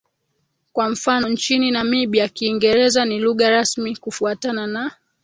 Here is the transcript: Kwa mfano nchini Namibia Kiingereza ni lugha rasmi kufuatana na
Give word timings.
Kwa 0.73 0.89
mfano 0.89 1.29
nchini 1.29 1.71
Namibia 1.71 2.27
Kiingereza 2.27 3.05
ni 3.05 3.19
lugha 3.19 3.49
rasmi 3.49 3.95
kufuatana 3.95 4.67
na 4.67 4.91